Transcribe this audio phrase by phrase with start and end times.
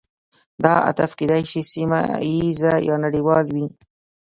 [0.63, 3.65] دا هدف کیدای شي سیمه ایز یا نړیوال وي